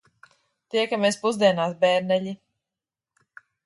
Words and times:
Tiekamies 0.75 1.21
pusdienās, 1.27 1.79
bērneļi. 1.87 2.37